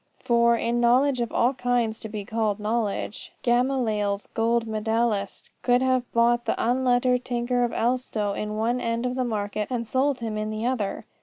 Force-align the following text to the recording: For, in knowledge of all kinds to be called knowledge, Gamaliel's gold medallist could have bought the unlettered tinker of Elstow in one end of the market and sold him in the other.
For, 0.17 0.55
in 0.57 0.79
knowledge 0.81 1.21
of 1.21 1.31
all 1.31 1.53
kinds 1.53 1.99
to 1.99 2.09
be 2.09 2.25
called 2.25 2.59
knowledge, 2.59 3.33
Gamaliel's 3.43 4.25
gold 4.33 4.65
medallist 4.65 5.51
could 5.61 5.83
have 5.83 6.11
bought 6.11 6.45
the 6.45 6.55
unlettered 6.57 7.23
tinker 7.23 7.63
of 7.63 7.71
Elstow 7.71 8.33
in 8.33 8.55
one 8.57 8.81
end 8.81 9.05
of 9.05 9.13
the 9.13 9.23
market 9.23 9.67
and 9.69 9.87
sold 9.87 10.17
him 10.19 10.39
in 10.39 10.49
the 10.49 10.65
other. 10.65 11.05